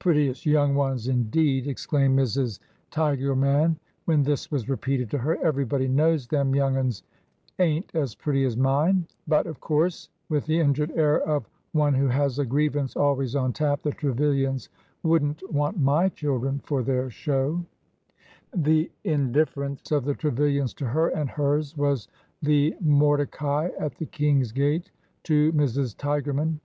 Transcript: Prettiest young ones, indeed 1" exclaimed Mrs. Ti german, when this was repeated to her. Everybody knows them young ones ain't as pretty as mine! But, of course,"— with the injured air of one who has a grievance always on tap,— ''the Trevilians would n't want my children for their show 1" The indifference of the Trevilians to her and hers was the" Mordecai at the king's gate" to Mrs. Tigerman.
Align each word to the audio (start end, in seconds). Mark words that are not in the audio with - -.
Prettiest 0.00 0.44
young 0.44 0.74
ones, 0.74 1.06
indeed 1.06 1.66
1" 1.66 1.70
exclaimed 1.70 2.18
Mrs. 2.18 2.58
Ti 2.90 3.16
german, 3.16 3.78
when 4.04 4.24
this 4.24 4.50
was 4.50 4.68
repeated 4.68 5.08
to 5.10 5.18
her. 5.18 5.36
Everybody 5.36 5.86
knows 5.86 6.26
them 6.26 6.52
young 6.52 6.74
ones 6.74 7.04
ain't 7.60 7.94
as 7.94 8.16
pretty 8.16 8.44
as 8.44 8.56
mine! 8.56 9.06
But, 9.28 9.46
of 9.46 9.60
course,"— 9.60 10.08
with 10.28 10.46
the 10.46 10.58
injured 10.58 10.90
air 10.96 11.20
of 11.22 11.48
one 11.70 11.94
who 11.94 12.08
has 12.08 12.40
a 12.40 12.44
grievance 12.44 12.96
always 12.96 13.36
on 13.36 13.52
tap,— 13.52 13.84
''the 13.84 13.92
Trevilians 13.94 14.68
would 15.04 15.22
n't 15.24 15.52
want 15.52 15.78
my 15.78 16.08
children 16.08 16.58
for 16.64 16.82
their 16.82 17.08
show 17.08 17.64
1" 18.50 18.64
The 18.64 18.90
indifference 19.04 19.92
of 19.92 20.04
the 20.06 20.16
Trevilians 20.16 20.74
to 20.78 20.86
her 20.86 21.06
and 21.10 21.30
hers 21.30 21.76
was 21.76 22.08
the" 22.42 22.74
Mordecai 22.80 23.68
at 23.78 23.94
the 23.98 24.06
king's 24.06 24.50
gate" 24.50 24.90
to 25.28 25.52
Mrs. 25.52 25.94
Tigerman. 25.96 26.58